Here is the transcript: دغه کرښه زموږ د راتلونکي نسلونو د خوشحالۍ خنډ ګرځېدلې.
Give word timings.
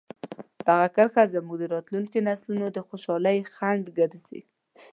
دغه 0.67 0.87
کرښه 0.95 1.23
زموږ 1.33 1.57
د 1.59 1.63
راتلونکي 1.73 2.19
نسلونو 2.27 2.67
د 2.71 2.77
خوشحالۍ 2.87 3.37
خنډ 3.55 3.83
ګرځېدلې. 3.97 4.41